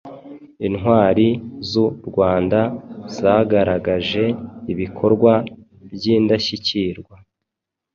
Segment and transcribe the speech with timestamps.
[0.67, 1.27] Intwari
[1.69, 2.59] z’u Rwanda
[3.17, 4.23] zagaragaje
[4.71, 5.33] ibikorwa
[5.93, 7.15] by’indashyikirwa